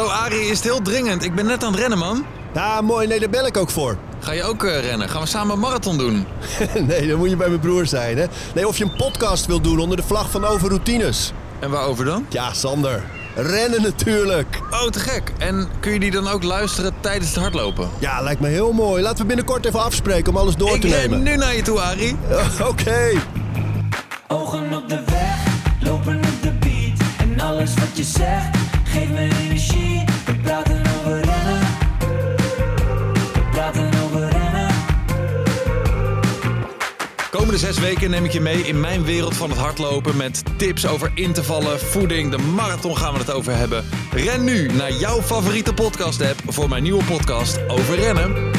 Arie, 0.00 0.40
is 0.46 0.56
het 0.56 0.64
heel 0.64 0.82
dringend. 0.82 1.24
Ik 1.24 1.34
ben 1.34 1.46
net 1.46 1.64
aan 1.64 1.70
het 1.72 1.80
rennen, 1.80 1.98
man. 1.98 2.24
Ja, 2.54 2.80
mooi. 2.80 3.06
Nee, 3.06 3.20
daar 3.20 3.28
bel 3.30 3.46
ik 3.46 3.56
ook 3.56 3.70
voor. 3.70 3.96
Ga 4.20 4.32
je 4.32 4.42
ook 4.42 4.64
eh, 4.64 4.80
rennen? 4.80 5.08
Gaan 5.08 5.20
we 5.20 5.26
samen 5.26 5.54
een 5.54 5.60
marathon 5.60 5.98
doen? 5.98 6.26
nee, 6.88 7.08
dan 7.08 7.18
moet 7.18 7.30
je 7.30 7.36
bij 7.36 7.48
mijn 7.48 7.60
broer 7.60 7.86
zijn, 7.86 8.18
hè. 8.18 8.26
Nee, 8.54 8.68
of 8.68 8.76
je 8.78 8.84
een 8.84 8.96
podcast 8.96 9.46
wil 9.46 9.60
doen 9.60 9.78
onder 9.78 9.96
de 9.96 10.02
vlag 10.02 10.30
van 10.30 10.44
Over 10.44 10.68
Routines. 10.68 11.32
En 11.58 11.70
waarover 11.70 12.04
dan? 12.04 12.26
Ja, 12.28 12.52
Sander. 12.52 13.02
Rennen 13.34 13.82
natuurlijk. 13.82 14.58
Oh, 14.70 14.86
te 14.86 14.98
gek. 14.98 15.32
En 15.38 15.68
kun 15.80 15.92
je 15.92 16.00
die 16.00 16.10
dan 16.10 16.28
ook 16.28 16.42
luisteren 16.42 16.92
tijdens 17.00 17.30
het 17.30 17.38
hardlopen? 17.42 17.88
Ja, 17.98 18.20
lijkt 18.20 18.40
me 18.40 18.48
heel 18.48 18.72
mooi. 18.72 19.02
Laten 19.02 19.18
we 19.20 19.26
binnenkort 19.26 19.64
even 19.66 19.82
afspreken 19.84 20.32
om 20.32 20.38
alles 20.38 20.56
door 20.56 20.74
Ik 20.74 20.80
te 20.80 20.88
ren 20.88 21.00
nemen. 21.10 21.22
nu 21.22 21.36
naar 21.36 21.56
je 21.56 21.62
toe, 21.62 21.80
Arie. 21.80 22.16
Oké. 22.70 23.10
Ogen 24.28 24.74
op 24.74 24.88
de 24.88 25.00
weg, 25.06 25.36
lopen 25.80 26.16
op 26.16 26.42
de 26.42 26.52
beat. 26.52 27.00
En 27.18 27.40
alles 27.40 27.74
wat 27.74 27.88
je 27.96 28.04
zegt, 28.04 28.56
Komende 37.30 37.58
zes 37.58 37.78
weken 37.78 38.10
neem 38.10 38.24
ik 38.24 38.32
je 38.32 38.40
mee 38.40 38.66
in 38.66 38.80
mijn 38.80 39.04
wereld 39.04 39.36
van 39.36 39.50
het 39.50 39.58
hardlopen 39.58 40.16
met 40.16 40.42
tips 40.56 40.86
over 40.86 41.10
intervallen, 41.14 41.80
voeding, 41.80 42.30
de 42.30 42.38
marathon 42.38 42.96
gaan 42.96 43.12
we 43.12 43.18
het 43.18 43.30
over 43.30 43.56
hebben. 43.56 43.84
Ren 44.10 44.44
nu 44.44 44.66
naar 44.72 44.92
jouw 44.92 45.22
favoriete 45.22 45.74
podcast 45.74 46.20
app 46.20 46.40
voor 46.46 46.68
mijn 46.68 46.82
nieuwe 46.82 47.04
podcast 47.04 47.68
over 47.68 47.94
rennen. 47.94 48.51